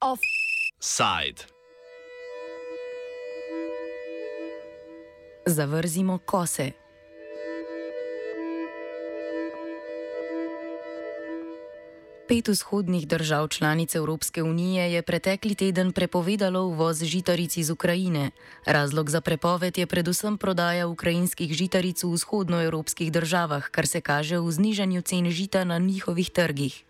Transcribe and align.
Offside. 0.00 1.46
Zavrzimo 5.46 6.18
kose. 6.18 6.83
Pet 12.34 12.48
vzhodnih 12.48 13.06
držav 13.08 13.48
članic 13.48 13.94
Evropske 13.94 14.42
unije 14.42 14.92
je 14.92 15.02
pretekli 15.02 15.54
teden 15.54 15.92
prepovedalo 15.92 16.62
uvoz 16.62 17.02
žitaric 17.02 17.56
iz 17.56 17.70
Ukrajine. 17.70 18.30
Razlog 18.66 19.10
za 19.10 19.20
prepoved 19.20 19.78
je 19.78 19.86
predvsem 19.86 20.38
prodaja 20.38 20.86
ukrajinskih 20.86 21.52
žitaric 21.52 22.02
v 22.02 22.10
vzhodnoevropskih 22.10 23.12
državah, 23.12 23.70
kar 23.70 23.86
se 23.86 24.00
kaže 24.00 24.38
v 24.38 24.50
znižanju 24.50 25.02
cen 25.02 25.30
žita 25.30 25.64
na 25.64 25.78
njihovih 25.78 26.30
trgih. 26.30 26.84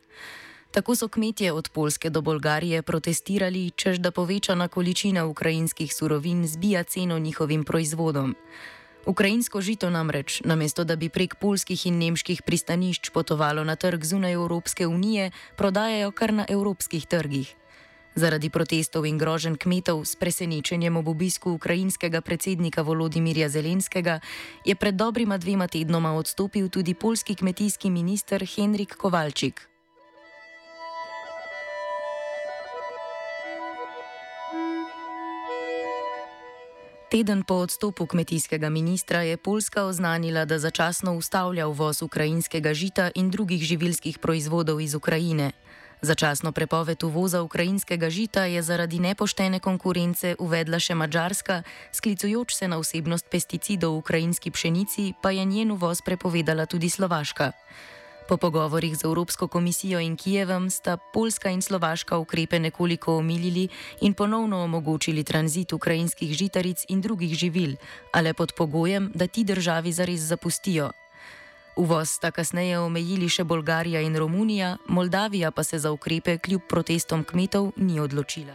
Tako 0.70 0.96
so 0.96 1.09
kmetje 1.09 1.52
od 1.52 1.68
Polske 1.68 2.10
do 2.10 2.23
Bolgarije 2.23 2.82
protestirali, 2.82 3.70
čež 3.70 3.98
da 3.98 4.10
povečana 4.10 4.68
količina 4.68 5.26
ukrajinskih 5.26 5.95
surovin 5.95 6.46
zbija 6.46 6.82
ceno 6.82 7.18
njihovim 7.18 7.65
proizvodom. 7.65 8.34
Ukrajinsko 9.06 9.60
žito 9.60 9.90
namreč, 9.90 10.40
namesto 10.44 10.84
da 10.84 10.96
bi 10.96 11.08
prek 11.08 11.36
polskih 11.36 11.86
in 11.86 11.98
nemških 11.98 12.42
pristanišč 12.42 13.10
potovalo 13.12 13.64
na 13.64 13.76
trg 13.76 14.04
zunaj 14.04 14.32
Evropske 14.32 14.86
unije, 14.86 15.30
prodajajo 15.56 16.10
kar 16.12 16.32
na 16.32 16.46
evropskih 16.48 17.06
trgih. 17.06 17.54
Zaradi 18.14 18.46
protestov 18.46 19.04
in 19.10 19.18
groženj 19.18 19.59
kmetov 19.59 20.06
s 20.06 20.14
presenečenjem 20.16 20.96
ob 20.96 21.10
obisku 21.10 21.52
ukrajinskega 21.52 22.22
predsednika 22.22 22.82
Volodimirja 22.82 23.48
Zelenskega 23.48 24.22
je 24.64 24.74
pred 24.74 24.95
dobrima 24.95 25.38
dvema 25.38 25.66
tednoma 25.66 26.14
odstopil 26.14 26.70
tudi 26.70 26.95
polski 26.95 27.34
kmetijski 27.34 27.90
minister 27.90 28.46
Henrik 28.46 28.95
Kovalčik. 28.95 29.73
Teden 37.15 37.46
po 37.46 37.62
odstopu 37.62 38.07
kmetijskega 38.07 38.68
ministra 38.68 39.23
je 39.23 39.37
Poljska 39.37 39.84
oznanila, 39.84 40.45
da 40.45 40.59
začasno 40.59 41.15
ustavlja 41.15 41.68
uvoz 41.68 42.02
ukrajinskega 42.02 42.74
žita 42.74 43.10
in 43.15 43.30
drugih 43.30 43.62
živilskih 43.62 44.18
proizvodov 44.18 44.80
iz 44.80 44.95
Ukrajine. 44.95 45.52
Začasno 46.02 46.52
prepoved 46.52 47.02
uvoza 47.02 47.42
ukrajinskega 47.42 48.10
žita 48.10 48.45
je 48.45 48.62
zaradi 48.62 48.98
nepoštene 48.98 49.60
konkurence 49.60 50.35
uvedla 50.38 50.82
še 50.82 50.95
Mačarska, 50.95 51.62
sklicujoč 51.92 52.54
se 52.54 52.68
na 52.68 52.82
vsebnost 52.82 53.30
pesticidov 53.30 53.95
v 53.95 53.98
ukrajinski 54.02 54.51
pšenici, 54.51 55.12
pa 55.23 55.30
je 55.30 55.45
njen 55.45 55.70
uvoz 55.70 56.02
prepovedala 56.02 56.66
tudi 56.66 56.90
Slovaška. 56.90 57.52
Po 58.28 58.36
pogovorih 58.36 58.96
z 58.96 59.04
Evropsko 59.04 59.48
komisijo 59.48 60.00
in 60.00 60.16
Kijevom 60.16 60.70
sta 60.70 60.96
Poljska 60.96 61.50
in 61.50 61.62
Slovaška 61.62 62.16
ukrepe 62.18 62.58
nekoliko 62.58 63.16
omilili 63.16 63.68
in 64.00 64.14
ponovno 64.14 64.64
omogočili 64.64 65.25
tranzit 65.25 65.72
ukrajinskih 65.72 66.32
žitaric 66.32 66.84
in 66.88 67.00
drugih 67.00 67.34
živil, 67.34 67.76
ale 68.12 68.34
pod 68.34 68.52
pogojem, 68.56 69.10
da 69.14 69.26
ti 69.26 69.44
državi 69.44 69.92
zares 69.92 70.20
zapustijo. 70.20 70.91
Uvoz 71.76 72.08
sta 72.10 72.30
kasneje 72.30 72.78
omejili 72.78 73.28
še 73.28 73.44
Bolgarija 73.44 74.00
in 74.00 74.16
Romunija, 74.16 74.76
Moldavija 74.86 75.50
pa 75.50 75.62
se 75.62 75.78
za 75.78 75.91
ukrepe 75.92 76.38
kljub 76.38 76.62
protestom 76.69 77.25
kmetov 77.25 77.72
ni 77.76 78.00
odločila. 78.00 78.54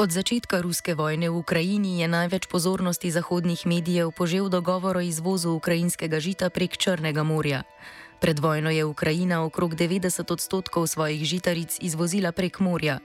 Od 0.00 0.08
začetka 0.08 0.64
ruske 0.64 0.96
vojne 0.96 1.28
v 1.28 1.44
Ukrajini 1.44 2.00
je 2.00 2.08
največ 2.08 2.48
pozornosti 2.48 3.12
zahodnih 3.12 3.68
medijev 3.68 4.16
požel 4.16 4.48
dogovor 4.48 4.96
o 4.96 5.04
izvozu 5.04 5.52
ukrajinskega 5.60 6.16
žita 6.16 6.48
prek 6.48 6.72
Črnega 6.72 7.20
morja. 7.20 7.68
Pred 8.16 8.40
vojno 8.40 8.72
je 8.72 8.88
Ukrajina 8.88 9.44
okrog 9.44 9.76
90 9.76 10.24
odstotkov 10.24 10.88
svojih 10.88 11.20
žitaric 11.20 11.76
izvozila 11.84 12.32
prek 12.32 12.64
morja. 12.64 13.04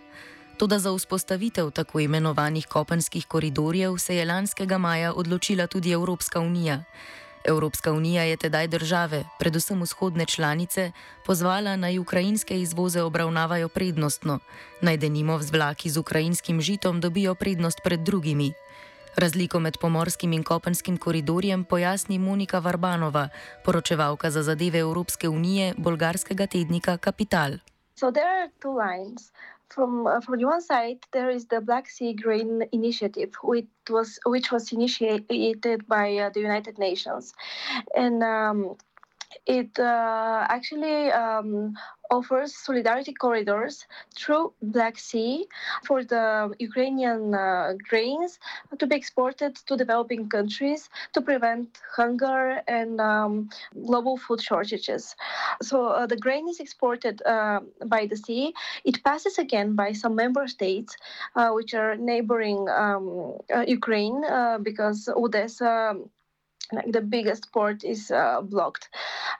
Toda 0.56 0.80
za 0.80 0.96
vzpostavitev 0.96 1.75
tako 1.75 2.00
imenovanih 2.00 2.64
kopenskih 2.64 3.28
koridorjev 3.28 4.00
se 4.00 4.16
je 4.16 4.25
lanskega 4.25 4.78
maja 4.80 5.12
odločila 5.12 5.68
tudi 5.68 5.91
Evropska 5.91 6.40
unija. 6.40 6.88
Evropska 7.48 7.92
unija 7.92 8.24
je 8.24 8.38
tedaj 8.38 8.68
države, 8.68 9.24
predvsem 9.40 9.82
vzhodne 9.82 10.26
članice, 10.26 10.92
pozvala 11.26 11.76
naj 11.76 12.00
ukrajinske 12.00 12.62
izvoze 12.62 13.02
obravnavajo 13.02 13.70
prednostno, 13.70 14.40
naj 14.82 14.98
denimo 14.98 15.40
z 15.42 15.52
vlaki 15.52 15.90
z 15.90 15.98
ukrajinskim 15.98 16.62
žitom 16.62 17.02
dobijo 17.02 17.36
prednost 17.36 17.80
pred 17.84 18.00
drugimi. 18.00 18.54
Razliko 19.16 19.60
med 19.60 19.78
pomorskim 19.82 20.34
in 20.34 20.44
kopenskim 20.44 20.98
koridorjem 20.98 21.64
pojasni 21.64 22.20
Monika 22.20 22.60
Varbanova, 22.60 23.30
poročevalka 23.66 24.32
za 24.32 24.44
zadeve 24.44 24.80
Evropske 24.80 25.30
unije 25.30 25.74
bolgarskega 25.78 26.48
tednika 26.48 26.98
Kapital. 26.98 27.52
So 27.96 28.12
there 28.12 28.28
are 28.28 28.52
two 28.60 28.74
lines. 28.76 29.32
From 29.70 30.08
uh, 30.08 30.22
from 30.22 30.40
one 30.42 30.62
side 30.62 31.00
there 31.12 31.30
is 31.30 31.46
the 31.48 31.62
Black 31.62 31.90
Sea 31.90 32.14
Grain 32.14 32.64
Initiative, 32.72 33.34
which 33.44 33.68
was 33.90 34.20
which 34.26 34.52
was 34.52 34.72
initiated 34.72 35.88
by 35.88 36.18
uh, 36.18 36.30
the 36.30 36.40
United 36.42 36.78
Nations, 36.78 37.34
and 37.96 38.24
um, 38.24 38.78
it 39.46 39.78
uh, 39.80 40.46
actually 40.50 41.12
um, 41.12 41.74
offers 42.12 42.56
solidarity 42.56 43.13
corridors 43.13 43.86
through 44.18 44.53
Black 44.62 44.97
Sea 44.97 45.47
for 45.86 46.03
the 46.03 46.53
Ukrainian 46.59 47.34
uh, 47.34 47.74
grains 47.90 48.40
to 48.80 48.88
be 48.88 48.96
exported 48.96 49.56
to 49.68 49.75
developing 49.75 50.30
countries 50.30 50.90
to 51.14 51.22
prevent 51.22 51.80
hunger 51.96 52.62
and 52.68 53.00
um, 53.02 53.50
global 53.85 54.18
food 54.18 54.41
shortages. 54.41 55.16
So 55.62 55.88
uh, 55.88 56.06
the 56.08 56.18
grain 56.18 56.47
is 56.47 56.59
exported 56.59 57.22
uh, 57.25 57.62
by 57.85 58.06
the 58.06 58.18
sea. 58.18 58.53
It 58.84 59.03
passes 59.03 59.38
again 59.38 59.75
by 59.75 59.94
some 59.94 60.16
member 60.16 60.47
states, 60.47 60.96
uh, 61.35 61.50
which 61.52 61.74
are 61.74 61.96
neighboring 61.96 62.68
um, 62.69 63.38
uh, 63.53 63.66
Ukraine, 63.68 64.22
because 64.64 65.09
Odessa 65.16 65.96
like 66.72 66.92
the 66.92 67.02
biggest 67.02 67.52
port 67.52 67.84
is 67.84 68.12
uh, 68.12 68.42
blocked. 68.42 68.90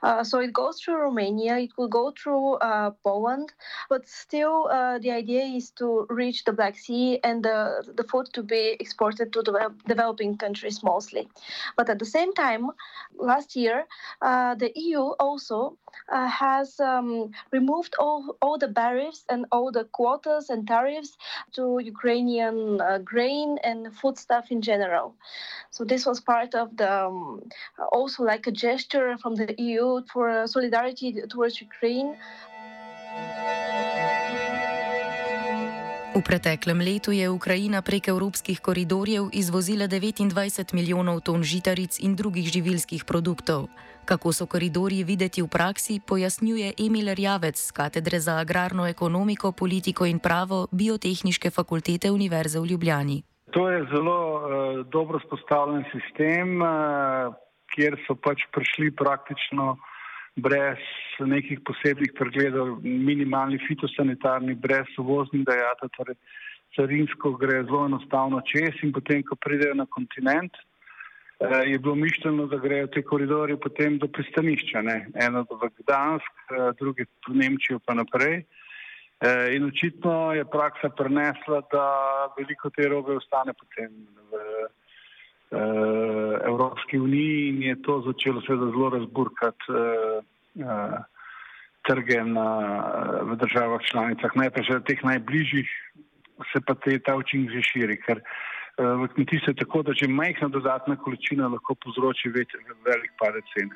Uh, 0.02 0.22
so 0.22 0.38
it 0.40 0.52
goes 0.52 0.80
through 0.80 0.96
Romania, 0.96 1.58
it 1.58 1.70
will 1.76 1.88
go 1.88 2.12
through 2.12 2.54
uh, 2.54 2.90
Poland, 3.04 3.52
but 3.88 4.08
still 4.08 4.68
uh, 4.70 4.98
the 4.98 5.10
idea 5.10 5.42
is 5.44 5.70
to 5.70 6.06
reach 6.10 6.44
the 6.44 6.52
Black 6.52 6.76
Sea 6.76 7.18
and 7.24 7.44
the, 7.44 7.82
the 7.96 8.04
food 8.04 8.26
to 8.32 8.42
be 8.42 8.76
exported 8.80 9.32
to 9.32 9.42
the 9.42 9.72
developing 9.86 10.36
countries 10.36 10.82
mostly. 10.82 11.28
But 11.76 11.88
at 11.90 11.98
the 11.98 12.04
same 12.04 12.32
time, 12.34 12.70
last 13.18 13.56
year, 13.56 13.86
uh, 14.22 14.54
the 14.54 14.72
EU 14.74 15.00
also 15.18 15.78
uh, 16.08 16.28
has 16.28 16.80
um, 16.80 17.30
removed 17.52 17.94
all, 17.98 18.36
all 18.42 18.58
the 18.58 18.68
barriers 18.68 19.24
and 19.28 19.46
all 19.52 19.72
the 19.72 19.84
quotas 19.84 20.50
and 20.50 20.66
tariffs 20.66 21.16
to 21.52 21.78
Ukrainian 21.82 22.80
grain 23.04 23.58
and 23.62 23.94
foodstuff 23.94 24.50
in 24.50 24.60
general. 24.62 25.14
So 25.70 25.84
this 25.84 26.06
was 26.06 26.20
part 26.20 26.54
of 26.54 26.76
the 26.76 27.06
um, 27.06 27.42
also 27.92 28.22
like 28.22 28.46
a 28.46 28.52
gesture 28.52 29.16
from 29.18 29.34
the 29.34 29.54
EU 29.58 30.02
for 30.12 30.46
solidarity 30.46 31.12
towards 31.28 31.60
Ukraine. 31.60 32.16
V 36.16 36.24
preteklem 36.24 36.80
letu 36.80 37.12
je 37.12 37.28
Ukrajina 37.28 37.84
prek 37.84 38.08
evropskih 38.08 38.60
koridorjev 38.64 39.28
izvozila 39.36 39.84
29 39.84 40.72
milijonov 40.72 41.20
ton 41.20 41.44
žitaric 41.44 42.00
in 42.00 42.16
drugih 42.16 42.48
živilskih 42.48 43.04
produktov. 43.04 43.68
Kako 44.06 44.32
so 44.32 44.46
koridorji 44.46 45.02
videti 45.04 45.42
v 45.42 45.48
praksi, 45.50 45.98
pojasnjuje 46.08 46.78
Emil 46.78 47.08
Rjavec 47.14 47.58
z 47.58 47.72
katedre 47.74 48.20
za 48.20 48.38
agrarno 48.38 48.86
ekonomiko, 48.86 49.50
politiko 49.52 50.06
in 50.06 50.20
pravo 50.22 50.68
Biotehniške 50.70 51.50
fakultete 51.50 52.10
Univerze 52.10 52.60
v 52.60 52.70
Ljubljani. 52.70 53.16
To 53.50 53.66
je 53.70 53.80
zelo 53.90 54.18
uh, 54.34 54.86
dobro 54.86 55.18
spostavljen 55.26 55.82
sistem, 55.90 56.62
uh, 56.62 57.34
kjer 57.74 57.98
so 58.06 58.14
pač 58.14 58.46
prišli 58.54 58.92
praktično 58.94 59.74
brez 60.36 60.78
nekih 61.18 61.66
posebnih 61.66 62.14
pregledov, 62.14 62.78
minimalni 62.82 63.58
fitosanitarni, 63.66 64.54
brez 64.54 64.86
uvoznih 65.02 65.42
dejata, 65.50 65.90
torej 65.98 66.14
carinsko 66.78 67.34
gre 67.42 67.64
zelo 67.64 67.86
enostavno 67.90 68.38
čez 68.46 68.78
in 68.86 68.94
potem, 68.94 69.26
ko 69.26 69.34
pridejo 69.34 69.74
na 69.74 69.90
kontinent, 69.90 70.54
uh, 70.54 70.75
je 71.40 71.78
bilo 71.78 71.94
mišljeno, 71.94 72.46
da 72.46 72.56
grejo 72.56 72.86
te 72.86 73.02
koridori 73.02 73.56
potem 73.60 73.98
do 73.98 74.08
pristanišča, 74.08 74.82
ne? 74.82 75.06
eno 75.14 75.44
v 75.50 75.68
Gdansk, 75.78 76.32
uh, 76.50 76.70
drugi 76.78 77.04
v 77.28 77.34
Nemčijo 77.36 77.78
pa 77.84 77.94
naprej. 77.94 78.44
Eh, 79.20 79.56
in 79.56 79.64
očitno 79.64 80.32
je 80.32 80.44
praksa 80.44 80.88
prenesla, 80.88 81.62
da 81.72 81.84
veliko 82.36 82.70
te 82.70 82.88
robe 82.88 83.16
ostane 83.16 83.54
potem 83.56 83.88
v 84.28 84.40
eh, 85.56 86.40
Evropski 86.44 86.98
uniji 86.98 87.48
in 87.48 87.62
je 87.62 87.76
to 87.82 88.02
začelo 88.04 88.42
seveda 88.44 88.68
zelo 88.74 88.90
razburkati 88.92 89.72
eh, 89.72 90.98
trge 91.88 92.20
na, 92.24 92.48
v 93.22 93.38
državah 93.40 93.80
članicah, 93.88 94.36
najprej 94.36 94.64
že 94.68 94.84
teh 94.84 95.00
najbližjih, 95.04 95.68
se 96.52 96.60
pa 96.66 96.74
te, 96.74 96.98
ta 96.98 97.16
učinek 97.16 97.56
že 97.56 97.62
širi, 97.62 97.96
ker 98.04 98.20
uh, 98.20 98.55
v 98.78 99.08
kmetijstvu 99.14 99.50
je 99.50 99.56
tako, 99.56 99.82
da 99.82 99.92
že 99.92 100.08
majhna 100.08 100.48
dodatna 100.48 100.96
količina 100.96 101.48
lahko 101.48 101.74
povzroči 101.74 102.28
velik 102.28 103.12
padec 103.18 103.44
cene. 103.52 103.74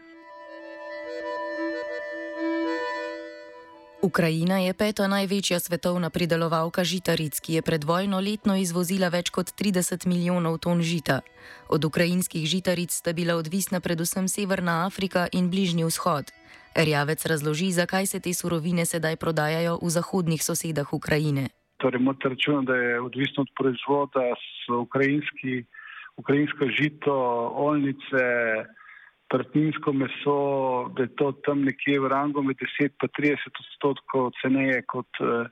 Ukrajina 4.03 4.59
je 4.59 4.73
peta 4.73 5.05
največja 5.09 5.61
svetovna 5.61 6.09
pridelovalka 6.11 6.85
žitaric, 6.85 7.41
ki 7.41 7.61
je 7.61 7.63
pred 7.63 7.85
vojno 7.85 8.21
letno 8.21 8.57
izvozila 8.57 9.13
več 9.13 9.29
kot 9.29 9.53
30 9.53 10.09
milijonov 10.09 10.59
ton 10.65 10.81
žita. 10.81 11.21
Od 11.69 11.85
ukrajinskih 11.85 12.49
žitaric 12.49 12.97
sta 12.97 13.13
bila 13.13 13.37
odvisna 13.37 13.81
predvsem 13.81 14.29
Severna 14.29 14.87
Afrika 14.87 15.29
in 15.33 15.51
Bližnji 15.51 15.85
vzhod. 15.85 16.33
Rjavec 16.75 17.27
razloži, 17.27 17.73
zakaj 17.73 18.07
se 18.07 18.21
te 18.21 18.33
surovine 18.35 18.87
sedaj 18.87 19.17
prodajajo 19.17 19.79
v 19.83 19.91
zahodnih 19.91 20.45
sosedah 20.45 20.93
Ukrajine. 20.93 21.60
Torej, 21.81 22.01
morate 22.01 22.29
računati, 22.29 22.67
da 22.67 22.77
je 22.77 23.01
odvisno 23.01 23.43
od 23.47 23.51
proizvoda, 23.59 24.27
ukrajinski, 24.81 25.65
ukrajinsko 26.21 26.67
žito, 26.77 27.15
olnice 27.57 28.27
prtinsko 29.31 29.93
meso, 29.93 30.39
da 30.97 31.03
je 31.03 31.15
to 31.17 31.33
tam 31.47 31.63
nekje 31.65 32.01
v 32.01 32.09
rangu 32.11 32.43
med 32.43 32.59
10 32.59 32.91
in 32.91 33.11
30 33.19 33.61
odstotkov 33.63 34.33
ceneje 34.43 34.83
kot 34.91 35.21
uh, 35.23 35.47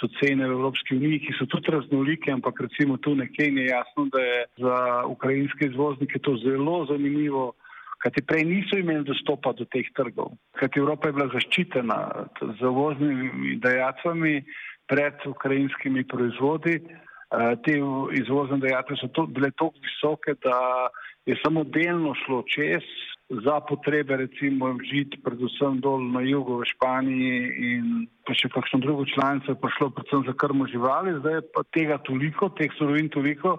so 0.00 0.08
cene 0.16 0.48
v 0.48 0.56
Evropski 0.56 0.96
uniji, 0.96 1.20
ki 1.26 1.36
so 1.36 1.46
tudi 1.52 1.74
raznolike, 1.74 2.32
ampak 2.32 2.60
recimo 2.64 2.96
tu 2.96 3.14
nekje 3.14 3.50
je 3.52 3.66
jasno, 3.68 4.08
da 4.12 4.22
je 4.24 4.38
za 4.64 4.78
ukrajinske 5.06 5.68
izvoznike 5.68 6.18
to 6.24 6.36
zelo 6.44 6.86
zanimivo, 6.88 7.52
kajti 8.00 8.24
prej 8.24 8.44
niso 8.48 8.80
imeli 8.80 9.04
dostopa 9.04 9.52
do 9.52 9.68
teh 9.68 9.86
trgov, 9.96 10.32
kajti 10.56 10.80
Evropa 10.80 11.08
je 11.08 11.16
bila 11.18 11.28
zaščitena 11.34 12.00
z 12.40 12.72
uvoznimi 12.72 13.56
dejacami 13.60 14.40
pred 14.88 15.14
ukrajinskimi 15.26 16.06
proizvodi. 16.08 16.80
Uh, 17.28 17.52
te 17.60 17.76
izvozne 18.16 18.56
dejatve 18.62 18.96
so 18.96 19.08
to, 19.12 19.26
bile 19.28 19.50
tako 19.52 19.76
visoke, 19.84 20.32
da 20.40 20.88
je 21.28 21.36
samo 21.44 21.64
delno 21.64 22.14
šlo 22.24 22.42
čez, 22.48 22.86
za 23.28 23.60
potrebe 23.60 24.16
recimo 24.16 24.70
žit, 24.88 25.18
predvsem 25.24 25.80
dol 25.84 26.00
na 26.14 26.22
jugu 26.24 26.62
v 26.62 26.68
Španiji 26.70 27.40
in 27.70 28.06
pa 28.24 28.32
še 28.32 28.48
kakšno 28.48 28.80
drugo 28.80 29.04
članico 29.12 29.52
je 29.52 29.60
prišlo 29.60 29.90
predvsem 29.92 30.24
za 30.24 30.34
krmo 30.40 30.64
živali, 30.72 31.18
zdaj 31.20 31.36
je 31.36 31.44
pa 31.52 31.62
tega 31.76 31.98
toliko, 32.08 32.48
teh 32.56 32.72
surovin 32.78 33.12
toliko, 33.12 33.58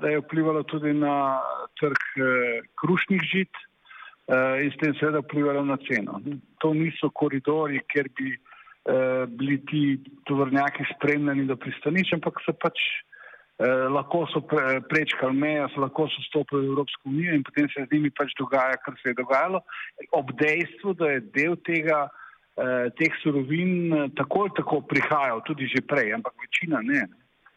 da 0.00 0.08
je 0.08 0.22
vplivalo 0.24 0.64
tudi 0.64 0.94
na 0.96 1.36
trg 1.80 2.00
eh, 2.16 2.64
krušnih 2.80 3.20
žit 3.28 3.52
eh, 3.52 4.64
in 4.64 4.72
s 4.72 4.80
tem 4.80 4.96
seveda 4.96 5.20
vplivalo 5.20 5.66
na 5.68 5.76
ceno. 5.84 6.22
To 6.64 6.72
niso 6.72 7.12
koridori, 7.12 7.84
ker 7.92 8.08
bi 8.16 8.32
eh, 8.84 9.26
bili 9.28 9.58
ti 9.66 9.82
tovrnjaki 10.28 10.84
spremljeni 10.94 11.46
do 11.46 11.56
pristanišča, 11.56 12.16
ampak 12.16 12.40
se 12.44 12.52
pač 12.52 12.80
eh, 13.58 13.86
lahko 13.96 14.24
so 14.32 14.42
pre, 14.44 14.80
prečkali 14.90 15.36
mejo, 15.36 15.68
so 15.74 15.84
lahko 15.84 16.08
so 16.12 16.24
stopili 16.28 16.66
v 16.66 16.72
Evropsko 16.72 17.08
unijo 17.08 17.34
in 17.34 17.46
potem 17.46 17.68
se 17.72 17.86
z 17.86 17.92
njimi 17.92 18.10
pač 18.10 18.36
dogaja, 18.38 18.76
kar 18.84 18.98
se 19.02 19.12
je 19.12 19.20
dogajalo, 19.22 19.62
ob 20.12 20.32
dejstvu, 20.40 20.94
da 21.00 21.14
je 21.14 21.24
del 21.36 21.56
tega, 21.66 22.04
eh, 22.60 22.90
teh 23.00 23.18
surovin 23.22 23.74
eh, 23.92 24.08
tako 24.20 24.46
ali 24.46 24.56
tako 24.60 24.80
prihajal, 24.92 25.42
tudi 25.48 25.70
že 25.70 25.84
prej, 25.86 26.14
ampak 26.18 26.36
večina 26.46 26.84
ne. 26.84 27.08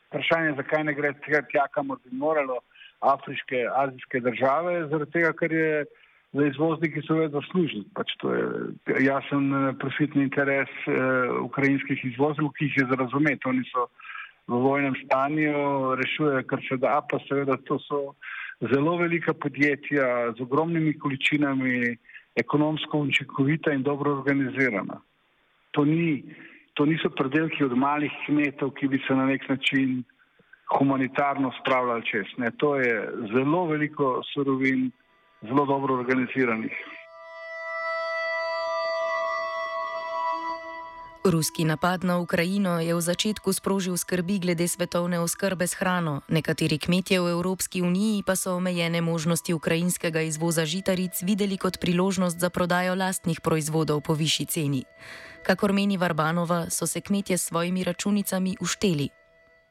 Vprašanje 0.08 0.54
je, 0.54 0.58
zakaj 0.64 0.84
ne 0.88 0.94
gre 0.96 1.14
tja, 1.52 1.68
kamor 1.76 2.00
bi 2.06 2.16
moralo 2.16 2.62
afriške, 3.04 3.68
azijske 3.76 4.20
države, 4.24 4.88
zaradi 4.90 5.12
tega, 5.12 5.34
ker 5.38 5.52
je 5.54 5.72
za 6.38 6.46
izvozniki 6.48 7.02
so 7.08 7.18
vedno 7.18 7.42
služili. 7.52 7.86
Pač 7.96 8.14
to 8.22 8.34
je 8.34 8.46
jasen 9.06 9.54
eh, 9.54 9.74
profitni 9.80 10.24
interes 10.24 10.70
eh, 10.88 10.94
ukrajinskih 11.42 12.06
izvoznikov, 12.12 12.54
ki 12.58 12.70
jih 12.70 12.78
je 12.82 12.86
za 12.92 12.98
razumeti. 13.04 13.50
Oni 13.50 13.64
so 13.72 13.88
v 14.48 14.60
vojnem 14.64 14.96
stanju, 15.06 15.96
rešujejo, 16.00 16.44
kar 16.48 16.62
se 16.70 16.78
da, 16.80 17.02
pa 17.10 17.20
seveda 17.28 17.58
to 17.68 17.80
so 17.84 18.02
zelo 18.74 18.98
velika 18.98 19.34
podjetja 19.34 20.34
z 20.38 20.42
ogromnimi 20.42 20.94
količinami, 21.00 21.98
ekonomsko 22.36 23.00
učinkovita 23.00 23.74
in 23.74 23.84
dobro 23.84 24.14
organizirana. 24.20 25.02
To, 25.72 25.86
ni, 25.86 26.24
to 26.74 26.86
niso 26.86 27.10
predelki 27.10 27.64
od 27.64 27.76
malih 27.78 28.14
kmetov, 28.26 28.72
ki 28.80 28.88
bi 28.88 29.02
se 29.08 29.16
na 29.16 29.26
nek 29.26 29.50
način 29.50 30.04
humanitarno 30.78 31.52
spravljali 31.62 32.06
čez. 32.06 32.32
Ne. 32.38 32.52
To 32.58 32.76
je 32.76 33.10
zelo 33.34 33.66
veliko 33.66 34.22
surovin, 34.34 34.92
zelo 35.42 35.66
dobro 35.66 35.94
organiziranih. 35.94 36.72
Ruski 41.28 41.66
napad 41.66 42.04
na 42.04 42.18
Ukrajino 42.24 42.80
je 42.80 42.96
v 42.96 43.02
začetku 43.02 43.54
sprožil 43.54 43.98
skrbi 43.98 44.40
glede 44.40 44.68
svetovne 44.68 45.20
oskrbe 45.20 45.68
s 45.68 45.76
hrano. 45.76 46.22
Nekateri 46.32 46.80
kmetje 46.80 47.20
v 47.20 47.36
Evropski 47.36 47.82
uniji 47.82 48.24
pa 48.24 48.36
so 48.36 48.56
omejene 48.56 49.02
možnosti 49.02 49.54
ukrajinskega 49.54 50.22
izvoza 50.22 50.66
žitaric 50.66 51.20
videli 51.22 51.58
kot 51.58 51.84
priložnost 51.84 52.40
za 52.40 52.50
prodajo 52.50 52.96
lastnih 52.96 53.42
proizvodov 53.42 54.02
po 54.02 54.14
višji 54.14 54.46
ceni. 54.46 54.84
Kakor 55.44 55.74
meni 55.74 55.98
Varbanova, 55.98 56.70
so 56.70 56.88
se 56.88 57.02
kmetje 57.02 57.38
s 57.38 57.52
svojimi 57.52 57.84
računicami 57.84 58.56
ušteli. 58.62 59.10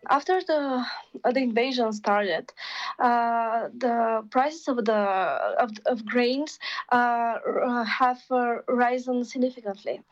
After 0.09 0.41
the 0.43 0.85
uh, 1.25 1.33
the 1.33 1.41
invasion 1.41 1.93
started, 1.93 2.53
uh, 2.99 3.69
the 3.77 4.25
prices 4.31 4.69
of 4.69 4.85
the 4.85 4.93
of, 4.95 5.71
of 5.87 6.05
grains 6.07 6.59
uh, 6.91 7.85
have 7.85 8.23
uh, 8.31 8.57
risen 8.69 9.25
significantly, 9.25 10.03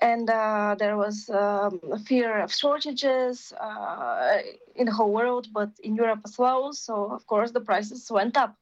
and 0.00 0.28
uh, 0.30 0.76
there 0.78 0.96
was 0.96 1.30
um, 1.30 1.80
fear 2.06 2.38
of 2.42 2.52
shortages 2.52 3.52
uh, 3.60 4.38
in 4.74 4.86
the 4.86 4.92
whole 4.92 5.12
world, 5.12 5.48
but 5.52 5.70
in 5.82 5.96
Europe 5.96 6.20
as 6.24 6.38
well. 6.38 6.72
So 6.72 6.94
of 7.12 7.26
course 7.26 7.50
the 7.52 7.60
prices 7.60 8.10
went 8.10 8.36
up, 8.36 8.56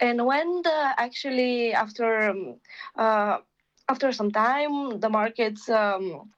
and 0.00 0.24
when 0.26 0.62
the 0.62 0.94
actually 0.96 1.72
after 1.72 2.30
um, 2.96 3.42
after 3.88 4.12
some 4.12 4.30
time 4.30 5.00
the 5.00 5.08
markets. 5.08 5.68
Um, 5.68 6.32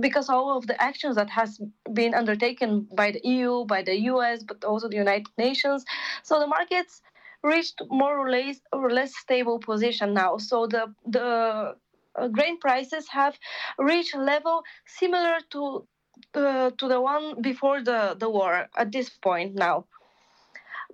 because 0.00 0.28
all 0.28 0.56
of 0.56 0.66
the 0.66 0.80
actions 0.82 1.16
that 1.16 1.30
has 1.30 1.60
been 1.92 2.14
undertaken 2.14 2.86
by 2.94 3.10
the 3.12 3.20
EU, 3.24 3.64
by 3.64 3.82
the 3.82 3.96
US, 4.12 4.42
but 4.42 4.64
also 4.64 4.88
the 4.88 4.96
United 4.96 5.28
Nations, 5.38 5.84
so 6.22 6.40
the 6.40 6.46
markets 6.46 7.02
reached 7.42 7.82
more 7.90 8.18
or 8.18 8.30
less 8.30 8.60
or 8.72 8.90
less 8.90 9.14
stable 9.16 9.58
position 9.58 10.14
now. 10.14 10.38
So 10.38 10.66
the 10.66 10.94
the 11.06 11.74
uh, 12.16 12.28
grain 12.28 12.58
prices 12.58 13.06
have 13.10 13.38
reached 13.78 14.14
a 14.14 14.22
level 14.22 14.62
similar 14.86 15.38
to 15.50 15.86
uh, 16.34 16.70
to 16.78 16.88
the 16.88 17.00
one 17.00 17.42
before 17.42 17.82
the 17.82 18.16
the 18.18 18.30
war 18.30 18.68
at 18.76 18.92
this 18.92 19.10
point 19.10 19.54
now 19.54 19.86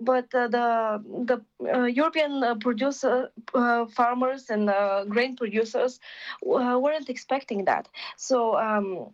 but 0.01 0.33
uh, 0.33 0.47
the 0.47 0.67
the 1.29 1.41
uh, 1.73 1.85
European 1.85 2.43
uh, 2.43 2.55
producer 2.55 3.29
uh, 3.53 3.85
farmers 3.85 4.49
and 4.49 4.69
uh, 4.69 5.05
grain 5.05 5.35
producers 5.35 5.99
uh, 6.45 6.77
weren't 6.81 7.09
expecting 7.09 7.65
that. 7.65 7.87
So. 8.17 8.57
Um, 8.57 9.13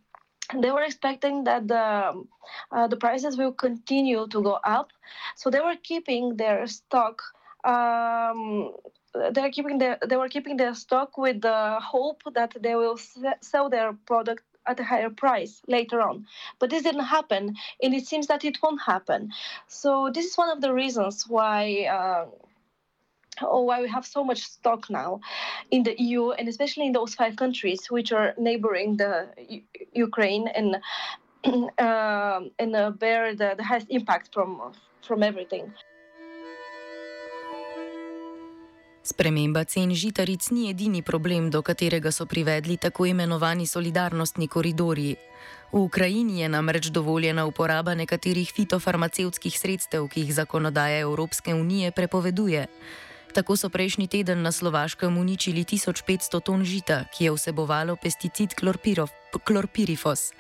they 0.62 0.72
were 0.72 0.84
expecting 0.84 1.44
that 1.44 1.68
the 1.68 2.24
the 2.90 2.96
prices 2.96 3.36
will 3.36 3.52
continue 3.52 4.28
to 4.28 4.42
go 4.42 4.58
up, 4.64 4.94
so 5.36 5.50
they 5.50 5.60
were 5.60 5.76
keeping 5.84 6.38
their 6.38 6.66
stock 6.68 7.22
um, 7.68 8.72
they're 9.32 9.52
keeping 9.52 9.78
their 9.78 9.98
they 10.06 10.16
were 10.16 10.30
keeping 10.30 10.58
their 10.58 10.74
stock 10.74 11.18
with 11.18 11.42
the 11.42 11.80
hope 11.82 12.22
that 12.34 12.56
they 12.62 12.76
will 12.76 12.98
sell 13.42 13.70
their 13.70 13.94
product 13.94 14.44
at 14.68 14.80
a 14.80 14.84
higher 14.84 15.10
price 15.10 15.62
later 15.68 16.02
on. 16.02 16.26
But 16.60 16.70
this 16.70 16.84
didn't 16.84 17.06
happen, 17.06 17.56
and 17.82 17.94
it 17.94 18.06
seems 18.06 18.28
that 18.28 18.46
it 18.46 18.58
won't 18.62 18.82
happen. 18.82 19.32
So 19.68 20.10
this 20.14 20.26
is 20.26 20.38
one 20.38 20.50
of 20.50 20.62
the 20.62 20.74
reasons 20.74 21.26
why. 21.28 21.88
Uh, 21.92 22.26
oh, 23.42 23.62
why 23.62 23.82
we 23.82 23.88
have 23.88 24.06
so 24.06 24.24
much 24.24 24.42
stock 24.42 24.90
now 24.90 25.20
in 25.72 25.84
the 25.84 25.96
EU 26.02 26.32
and 26.32 26.48
especially 26.48 26.88
in 26.88 26.92
those 26.92 27.14
five 27.14 27.36
countries 27.36 27.86
which 27.90 28.12
are 28.12 28.34
neighboring 28.38 28.98
the 28.98 29.28
U- 29.48 29.62
Ukraine 29.94 30.48
and 30.48 30.78
uh, 31.78 32.42
and 32.60 32.76
uh, 32.76 32.92
bear 32.92 33.36
the, 33.36 33.54
the 33.56 33.64
highest 33.64 33.88
impact 33.90 34.34
from 34.34 34.74
from 35.02 35.24
everything. 35.24 35.72
Sprememba 39.08 39.64
cen 39.64 39.94
žitaric 39.96 40.50
ni 40.52 40.68
edini 40.68 41.00
problem, 41.02 41.48
do 41.48 41.62
katerega 41.64 42.12
so 42.12 42.26
privedli 42.28 42.76
tako 42.78 43.06
imenovani 43.08 43.68
solidarnostni 43.68 44.48
koridorji. 44.52 45.16
V 45.72 45.80
Ukrajini 45.80 46.42
je 46.42 46.50
namreč 46.50 46.90
dovoljena 46.92 47.46
uporaba 47.46 47.96
nekaterih 47.96 48.52
fitofarmacevskih 48.52 49.56
sredstev, 49.60 50.10
ki 50.12 50.26
jih 50.26 50.34
zakonodaja 50.36 51.00
Evropske 51.00 51.56
unije 51.56 51.92
prepoveduje. 51.92 52.66
Tako 53.32 53.56
so 53.56 53.70
prejšnji 53.70 54.08
teden 54.08 54.42
na 54.44 54.52
Slovaškem 54.52 55.18
uničili 55.18 55.64
1500 55.64 56.44
ton 56.44 56.66
žita, 56.68 57.06
ki 57.08 57.26
je 57.26 57.32
vsebovalo 57.32 57.96
pesticid 57.96 58.56
klorpirifos. 59.44 60.34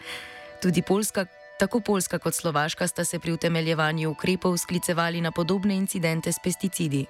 Tudi 0.61 0.81
Poljska, 0.81 1.25
tako 1.59 1.79
Poljska 1.79 2.19
kot 2.19 2.35
Slovaška 2.35 2.87
sta 2.87 3.05
se 3.05 3.19
pri 3.19 3.31
utemeljevanju 3.31 4.11
ukrepov 4.11 4.57
sklicevali 4.57 5.21
na 5.21 5.31
podobne 5.31 5.75
incidente 5.75 6.31
s 6.31 6.39
pesticidi. 6.43 7.05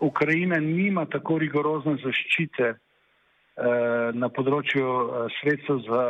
Ukrajina 0.00 0.58
nima 0.60 1.06
tako 1.10 1.38
rigorozne 1.42 1.96
zaščite 2.02 2.74
na 4.14 4.28
področju 4.30 4.90
sredstev 5.40 5.80
za 5.86 6.02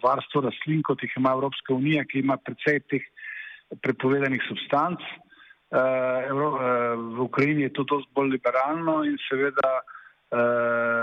varstvo 0.00 0.40
rastlin, 0.46 0.80
kot 0.82 1.02
jih 1.04 1.18
ima 1.20 1.34
Evropska 1.36 1.74
unija, 1.74 2.06
ki 2.08 2.22
ima 2.22 2.38
precej 2.40 2.80
teh 2.88 3.04
prepovedanih 3.84 4.40
substanc. 4.48 5.04
V 5.72 7.20
Ukrajini 7.20 7.66
je 7.66 7.74
to 7.76 7.84
dosti 7.88 8.12
bolj 8.16 8.32
liberalno 8.36 9.02
in 9.08 9.18
seveda 9.28 9.74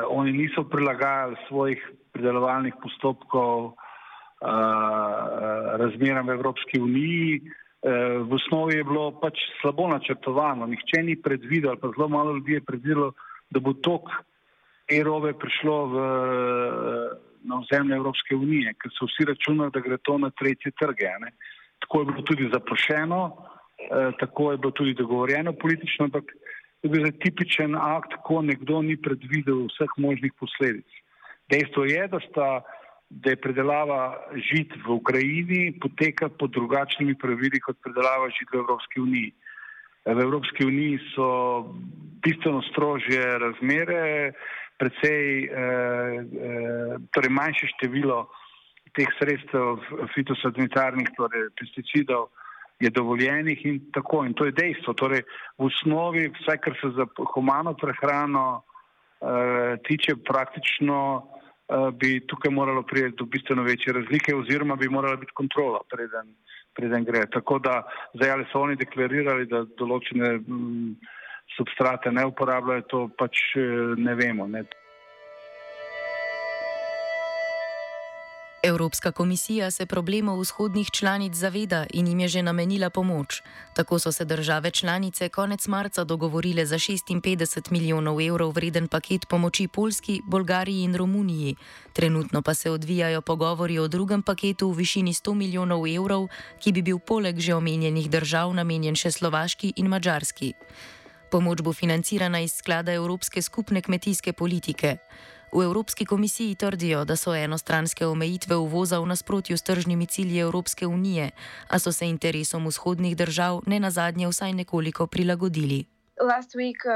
oni 0.09 0.33
niso 0.33 0.65
prilagajali 0.65 1.37
svojih 1.47 1.85
pridelovalnih 2.13 2.73
postopkov 2.81 3.75
razmeram 4.41 6.27
v 6.27 6.37
Evropski 6.37 6.81
uniji. 6.81 7.41
V 7.79 8.35
osnovi 8.35 8.75
je 8.75 8.83
bilo 8.83 9.11
pač 9.21 9.39
slabo 9.61 9.85
načrtovano, 9.87 10.65
nihče 10.67 10.99
ni 11.03 11.15
predvidel, 11.15 11.77
pa 11.79 11.87
zelo 11.95 12.09
malo 12.11 12.33
ljudi 12.35 12.57
je 12.57 12.65
predvidelo, 12.67 13.13
da 13.49 13.61
bo 13.63 13.71
tok 13.73 14.11
e-robe 14.89 15.31
prišlo 15.33 15.77
v, 15.87 15.95
na 17.47 17.59
ozemlje 17.61 17.95
Evropske 17.95 18.35
unije, 18.35 18.73
ker 18.81 18.91
so 18.97 19.07
vsi 19.07 19.29
računali, 19.29 19.71
da 19.73 19.83
gre 19.85 19.97
to 20.03 20.17
na 20.17 20.29
tretje 20.29 20.71
trge. 20.71 21.11
Ne. 21.23 21.31
Tako 21.79 22.01
je 22.01 22.05
bilo 22.11 22.23
tudi 22.27 22.49
zaprošeno, 22.53 23.21
eh, 23.29 24.11
tako 24.19 24.51
je 24.51 24.57
bilo 24.57 24.71
tudi 24.71 24.93
dogovorjeno 24.93 25.53
politično, 25.53 26.09
ampak 26.09 26.33
je 26.83 26.89
bil 26.89 27.07
tipičen 27.23 27.75
akt, 27.75 28.17
ko 28.23 28.41
nekdo 28.41 28.81
ni 28.81 28.97
predvidel 28.97 29.67
vseh 29.69 29.95
možnih 29.97 30.33
posledic. 30.39 30.87
Dejstvo 31.49 31.85
je, 31.85 32.07
da 32.07 32.19
sta 32.27 32.47
da 33.09 33.29
je 33.29 33.41
predelava 33.41 34.17
žit 34.35 34.73
v 34.85 34.93
Ukrajini 34.93 35.79
poteka 35.81 36.29
pod 36.29 36.53
drugačnimi 36.53 37.17
pravili 37.17 37.59
kot 37.59 37.77
predelava 37.81 38.29
žit 38.29 38.51
v 38.53 38.61
Evropski 38.61 39.01
uniji. 39.01 39.31
V 40.05 40.19
Evropski 40.21 40.65
uniji 40.65 40.99
so 41.15 41.27
bistveno 42.23 42.61
strožje 42.69 43.39
razmere, 43.39 44.33
precej 44.77 45.43
eh, 45.43 45.49
eh, 45.49 46.93
torej 47.11 47.33
manjše 47.33 47.67
število 47.75 48.29
teh 48.93 49.09
sredstev 49.19 49.81
fitosanitarnih, 50.13 51.09
torej 51.17 51.49
pesticidov, 51.57 52.29
je 52.79 52.89
dovoljenih 52.89 53.65
in 53.65 53.81
tako. 53.93 54.23
In 54.25 54.33
to 54.33 54.45
je 54.47 54.55
dejstvo. 54.55 54.93
Torej, 54.93 55.25
v 55.57 55.67
osnovi, 55.67 56.29
vsaj 56.39 56.57
kar 56.63 56.77
se 56.79 56.93
za 56.95 57.05
humano 57.33 57.73
prehrano 57.73 58.61
eh, 59.19 59.77
tiče, 59.83 60.15
praktično 60.23 60.99
Eh, 61.01 61.38
bi 61.93 62.19
tukaj 62.27 62.51
moralo 62.51 62.83
priti 62.83 63.15
do 63.17 63.25
bistveno 63.25 63.63
večje 63.63 63.93
razlike 63.93 64.35
oziroma 64.35 64.75
bi 64.75 64.89
morala 64.89 65.15
biti 65.15 65.31
kontrola, 65.35 65.79
preden, 65.89 66.33
preden 66.73 67.03
gre. 67.03 67.25
Tako 67.29 67.59
da 67.59 67.83
zdaj 68.13 68.31
ali 68.31 68.45
so 68.51 68.61
oni 68.61 68.75
deklarirali, 68.75 69.45
da 69.45 69.63
določene 69.77 70.33
m, 70.33 70.43
mm, 70.47 70.95
substrate 71.57 72.11
ne 72.11 72.25
uporabljajo, 72.25 72.87
to 72.89 73.01
pač 73.17 73.43
eh, 73.57 73.93
ne 73.97 74.15
vemo. 74.15 74.47
Ne. 74.47 74.65
Evropska 78.69 79.11
komisija 79.11 79.71
se 79.71 79.85
problemov 79.85 80.39
vzhodnih 80.39 80.91
članic 80.91 81.33
zaveda 81.33 81.85
in 81.93 82.07
jim 82.07 82.19
je 82.19 82.27
že 82.27 82.41
namenila 82.43 82.89
pomoč. 82.89 83.41
Tako 83.75 83.99
so 83.99 84.11
se 84.11 84.25
države 84.25 84.71
članice 84.71 85.29
konec 85.29 85.67
marca 85.67 86.03
dogovorile 86.03 86.65
za 86.65 86.75
56 86.75 87.71
milijonov 87.71 88.21
evrov 88.21 88.51
vreden 88.51 88.87
paket 88.87 89.25
pomoči 89.29 89.67
Polski, 89.67 90.21
Bolgariji 90.25 90.83
in 90.83 90.95
Romuniji. 90.95 91.55
Trenutno 91.93 92.41
pa 92.41 92.53
se 92.53 92.71
odvijajo 92.71 93.21
pogovori 93.21 93.79
o 93.79 93.87
drugem 93.87 94.21
paketu 94.21 94.71
v 94.71 94.77
višini 94.77 95.13
100 95.13 95.33
milijonov 95.33 95.87
evrov, 95.87 96.27
ki 96.59 96.71
bi 96.71 96.81
bil 96.81 96.99
poleg 96.99 97.39
že 97.39 97.55
omenjenih 97.55 98.09
držav 98.09 98.53
namenjen 98.53 98.95
še 98.95 99.11
Slovaški 99.11 99.73
in 99.75 99.87
Mačarski. 99.87 100.53
Pomoč 101.31 101.61
bo 101.61 101.73
financirana 101.73 102.39
iz 102.39 102.53
sklada 102.53 102.93
Evropske 102.93 103.41
skupne 103.41 103.81
kmetijske 103.81 104.33
politike. 104.33 104.97
V 105.53 105.63
Evropski 105.63 106.05
komisiji 106.05 106.55
trdijo, 106.55 107.05
da 107.05 107.15
so 107.15 107.35
enostranske 107.35 108.05
omejitve 108.05 108.55
uvoza 108.55 108.99
v 108.99 109.05
nasprotju 109.05 109.57
s 109.57 109.63
tržnimi 109.63 110.05
cilji 110.05 110.39
Evropske 110.39 110.87
unije, 110.87 111.31
a 111.67 111.79
so 111.79 111.91
se 111.91 112.05
interesom 112.05 112.67
vzhodnih 112.67 113.17
držav 113.17 113.61
ne 113.65 113.79
nazadnje 113.79 114.27
vsaj 114.27 114.53
nekoliko 114.53 115.07
prilagodili. 115.07 115.85
Last 116.21 116.55
week, 116.55 116.83
uh, 116.85 116.91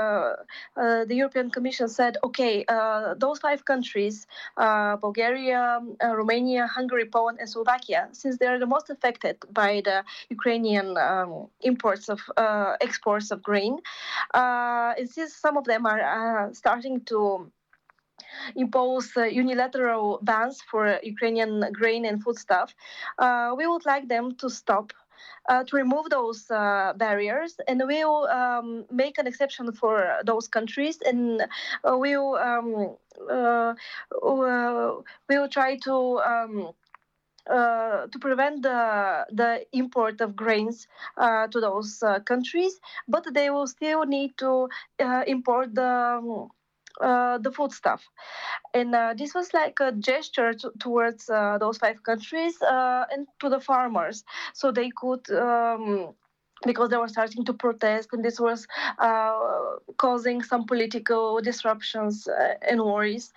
uh, 0.76 1.06
the 1.08 1.16
European 1.16 1.50
Commission 1.50 1.90
said, 1.90 2.18
okay, 2.24 2.66
uh, 2.68 3.16
those 3.18 3.40
five 3.40 3.64
countries, 3.66 4.28
uh, 4.58 4.98
Bulgaria, 5.02 5.80
uh, 5.80 6.14
Romania, 6.16 6.68
Hungary, 6.68 7.10
Poland, 7.10 7.40
and 7.40 7.50
Slovakia, 7.50 8.10
since 8.12 8.38
they 8.38 8.48
are 8.48 8.60
the 8.60 8.66
most 8.66 8.90
affected 8.90 9.38
by 9.54 9.82
the 9.86 10.04
Ukrainian 10.30 10.98
um, 10.98 11.48
imports 11.62 12.10
of 12.10 12.20
uh, 12.38 12.76
exports 12.82 13.32
of 13.32 13.42
grain, 13.42 13.80
uh, 14.36 14.94
and 15.00 15.10
since 15.10 15.34
some 15.34 15.58
of 15.58 15.66
them 15.66 15.86
are 15.86 16.02
uh, 16.04 16.54
starting 16.54 17.00
to 17.06 17.50
impose 18.56 19.16
uh, 19.18 19.24
unilateral 19.24 20.20
bans 20.22 20.62
for 20.70 21.00
Ukrainian 21.04 21.72
grain 21.72 22.06
and 22.06 22.24
foodstuff, 22.24 22.74
uh, 23.20 23.54
we 23.58 23.68
would 23.68 23.86
like 23.86 24.08
them 24.08 24.36
to 24.36 24.50
stop. 24.50 24.94
Uh, 25.48 25.64
to 25.64 25.76
remove 25.76 26.10
those 26.10 26.50
uh, 26.52 26.94
barriers, 26.96 27.56
and 27.68 27.82
we'll 27.86 28.28
um, 28.28 28.86
make 28.92 29.18
an 29.18 29.28
exception 29.28 29.72
for 29.74 30.20
those 30.26 30.48
countries, 30.48 31.00
and 31.06 31.42
uh, 31.84 31.98
we'll 31.98 32.36
um, 32.36 32.96
uh, 33.30 33.74
we'll 35.30 35.50
try 35.50 35.78
to. 35.78 36.20
Um, 36.20 36.74
uh, 37.50 38.08
to 38.08 38.20
prevent 38.20 38.64
the 38.64 39.26
the 39.32 39.66
import 39.74 40.22
of 40.22 40.34
grains 40.34 40.88
uh, 41.18 41.46
to 41.48 41.60
those 41.60 42.02
uh, 42.02 42.20
countries, 42.22 42.80
but 43.08 43.26
they 43.34 43.50
will 43.50 43.68
still 43.68 44.06
need 44.06 44.32
to 44.38 44.70
import 45.28 45.76
the 45.76 46.20
um, 46.24 46.50
uh, 47.02 47.38
the 47.40 47.52
food 47.52 47.72
stuff. 47.72 48.08
And 48.74 48.94
uh, 48.94 49.14
this 49.18 49.34
was 49.34 49.54
like 49.54 49.80
a 49.80 49.92
gesture 49.92 50.54
to, 50.54 50.72
towards 50.80 51.30
uh, 51.30 51.58
those 51.60 51.78
five 51.78 52.04
countries 52.04 52.62
uh, 52.62 53.06
and 53.12 53.28
to 53.40 53.50
the 53.50 53.60
farmers. 53.60 54.24
So 54.54 54.72
they 54.72 54.90
could. 54.96 55.30
Um, 55.32 56.14
because 56.66 56.90
they 56.90 56.96
were 56.96 57.10
starting 57.10 57.44
to 57.44 57.54
protest, 57.54 58.08
and 58.14 58.24
this 58.24 58.40
was 58.40 58.66
uh, 58.98 59.34
causing 59.98 60.42
some 60.42 60.66
political 60.66 61.42
disruptions 61.42 62.26
and 62.62 62.80
worries. 62.80 63.34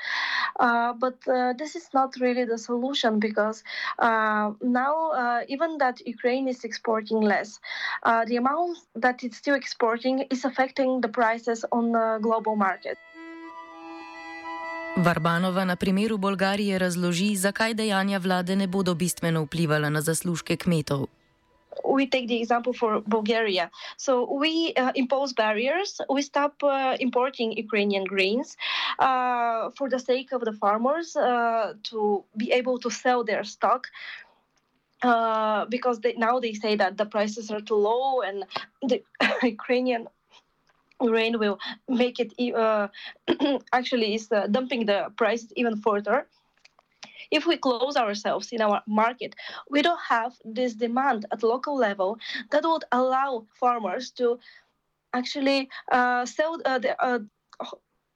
but 0.61 1.19
this 1.59 1.75
is 1.75 1.89
not 1.93 2.15
really 2.21 2.45
the 2.45 2.57
solution 2.57 3.19
because 3.19 3.65
now, 4.01 5.43
even 5.49 5.79
that 5.79 6.07
Ukraine 6.07 6.47
is 6.47 6.63
exporting 6.63 7.21
less, 7.21 7.59
the 8.05 8.37
amount 8.37 8.79
that 8.95 9.25
it's 9.25 9.39
still 9.39 9.57
exporting 9.57 10.21
is 10.31 10.45
affecting 10.45 11.01
the 11.01 11.09
prices 11.09 11.65
on 11.73 11.91
the 11.91 12.21
global 12.23 12.55
market. 12.55 12.97
Varbanova 14.97 15.65
na 15.65 15.77
primeru 15.77 16.17
Bolgarije 16.17 16.79
razloži, 16.79 17.37
zakaj 17.37 17.75
dejanja 17.75 18.19
vlade 18.19 18.57
ne 18.57 18.67
bodo 18.67 18.95
bistveno 18.95 19.43
vplivala 19.45 19.91
na 19.91 20.01
zaslužke 20.01 20.57
kmetov. 20.57 21.07
We 21.85 22.09
take 22.11 22.27
the 22.27 22.41
example 22.41 22.73
for 22.73 23.03
Bulgaria. 23.07 23.69
So 23.97 24.25
we 24.25 24.73
uh, 24.77 24.91
impose 24.95 25.35
barriers. 25.35 26.01
We 26.09 26.23
stop 26.23 26.63
uh, 26.63 26.97
importing 27.01 27.53
Ukrainian 27.59 28.05
grains 28.05 28.57
uh, 28.99 29.69
for 29.77 29.91
the 29.91 29.99
sake 29.99 30.33
of 30.33 30.41
the 30.49 30.53
farmers 30.53 31.17
uh, 31.17 31.75
to 31.91 32.25
be 32.37 32.53
able 32.53 32.79
to 32.79 32.91
sell 32.91 33.25
their 33.25 33.45
stock. 33.45 33.89
Uh, 35.03 35.67
because 35.69 36.01
they, 36.01 36.15
now 36.17 36.41
they 36.41 36.55
say 36.55 36.75
that 36.75 36.97
the 36.97 37.05
prices 37.05 37.51
are 37.51 37.61
too 37.61 37.77
low 37.77 38.23
and 38.23 38.47
the 38.89 39.03
Ukrainian 39.43 40.09
rain 41.01 41.39
will 41.39 41.59
make 41.89 42.19
it 42.21 42.33
uh, 42.55 42.89
actually 43.73 44.15
is 44.15 44.31
uh, 44.33 44.47
dumping 44.49 44.87
the 44.87 45.13
price 45.17 45.47
even 45.57 45.77
further. 45.77 46.27
If 47.31 47.45
we 47.45 47.57
close 47.57 47.97
ourselves 47.97 48.53
in 48.53 48.61
our 48.61 48.83
market 48.87 49.35
we 49.69 49.83
don't 49.83 50.01
have 50.09 50.33
this 50.45 50.75
demand 50.75 51.27
at 51.33 51.43
local 51.43 51.77
level 51.77 52.19
that 52.51 52.65
would 52.65 52.85
allow 52.93 53.47
farmers 53.59 54.11
to 54.13 54.39
actually 55.13 55.69
uh, 55.91 56.25
sell 56.25 56.61
uh, 56.65 56.79
the, 56.79 57.03
uh, 57.03 57.19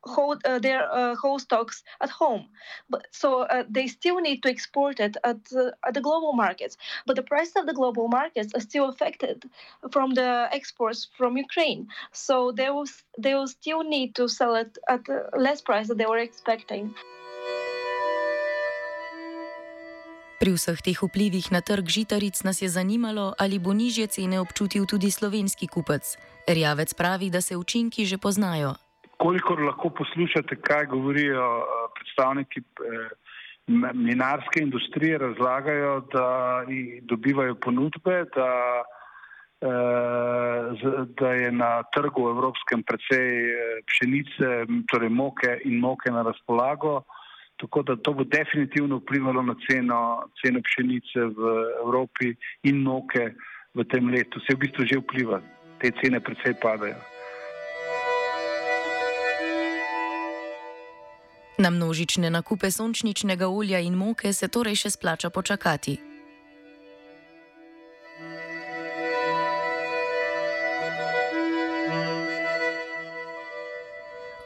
hold 0.04 0.44
uh, 0.44 0.58
their 0.58 0.90
uh, 0.92 1.14
whole 1.14 1.38
stocks 1.38 1.82
at 2.00 2.10
home. 2.10 2.46
But 2.88 3.06
so 3.10 3.42
uh, 3.42 3.64
they 3.68 3.86
still 3.86 4.20
need 4.20 4.42
to 4.42 4.50
export 4.50 5.00
it 5.00 5.16
at 5.24 5.40
at 5.86 5.94
the 5.94 6.00
global 6.00 6.32
markets. 6.32 6.76
But 7.06 7.16
the 7.16 7.22
price 7.22 7.52
of 7.56 7.66
the 7.66 7.74
global 7.74 8.08
markets 8.08 8.54
are 8.54 8.60
still 8.60 8.88
affected 8.88 9.44
from 9.90 10.14
the 10.14 10.48
exports 10.52 11.08
from 11.16 11.36
Ukraine. 11.36 11.88
So 12.12 12.52
they 12.52 12.70
will 12.70 12.88
they 13.18 13.34
will 13.34 13.48
still 13.48 13.82
need 13.82 14.14
to 14.16 14.28
sell 14.28 14.54
it 14.54 14.78
at 14.88 15.02
less 15.36 15.60
price 15.60 15.88
than 15.88 15.98
they 15.98 16.06
were 16.06 16.22
expecting. 16.22 16.94
Pri 20.40 20.56
vseh 20.56 20.80
teh 20.80 20.96
vplivih 20.96 21.52
na 21.52 21.60
trg 21.60 21.84
žitaric 21.84 22.40
nas 22.48 22.64
je 22.64 22.68
zanimalo, 22.72 23.36
ali 23.36 23.60
bo 23.60 23.76
nižje 23.76 24.08
cene 24.08 24.40
občutil 24.40 24.88
tudi 24.88 25.12
slovenski 25.12 25.68
kupec. 25.68 26.16
Rjavec 26.48 26.96
pravi, 26.96 27.28
da 27.28 27.44
se 27.44 27.60
učinki 27.60 28.08
že 28.08 28.16
poznajo, 28.16 28.72
kolikor 29.20 29.60
lahko 29.62 29.90
poslušate, 29.90 30.56
kaj 30.56 30.86
govorijo 30.92 31.48
eh, 31.58 31.82
predstavniki 31.98 32.60
eh, 32.60 33.10
minarske 33.94 34.62
industrije, 34.64 35.18
razlagajo, 35.18 36.00
da 36.12 36.28
dobivajo 37.02 37.54
ponudbe, 37.54 38.24
da 38.34 38.48
da 41.20 41.32
je 41.32 41.52
na 41.52 41.82
trgu 41.82 42.28
evropskem 42.28 42.82
precej 42.82 43.30
pšenice, 43.86 44.64
torej 44.88 45.08
moke 45.08 45.60
in 45.64 45.78
moke 45.78 46.10
na 46.10 46.22
razpolago. 46.22 47.02
Tako 47.60 47.82
da 47.82 47.96
to 47.96 48.12
bo 48.12 48.24
definitivno 48.24 48.96
vplivalo 48.96 49.42
na 49.42 49.54
ceno, 49.68 50.24
ceno 50.40 50.60
pšenice 50.64 51.28
v 51.36 51.40
Evropi 51.84 52.32
in 52.62 52.82
moke 52.82 53.34
v 53.74 53.84
tem 53.84 54.08
letu. 54.08 54.40
Se 54.40 54.56
v 54.56 54.64
bistvu 54.64 54.88
že 54.88 55.02
vpliva, 55.04 55.42
te 55.78 55.92
cene 56.00 56.20
precej 56.20 56.56
padajo. 56.62 57.19
Na 61.60 61.70
množične 61.70 62.30
nakupe 62.30 62.70
sončničnega 62.70 63.48
olja 63.48 63.78
in 63.84 63.92
moke 63.92 64.32
se 64.32 64.48
torej 64.48 64.78
še 64.80 64.90
splača 64.90 65.28
počakati. 65.30 65.98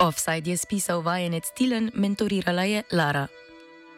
Offside 0.03 0.51
je 0.51 0.57
spisal 0.59 1.07
vajenec 1.07 1.47
Tilen, 1.55 1.93
mentorirala 1.95 2.67
je 2.67 2.83
Lara. 2.91 3.29